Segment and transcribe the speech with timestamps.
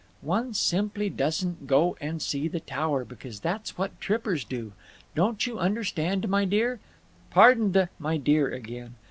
[0.23, 4.71] "One simply doesn't go and see the Tower, because that's what trippers do.
[5.13, 6.79] Don't you understand, my dear?
[7.29, 8.95] (Pardon the 'my dear' again.)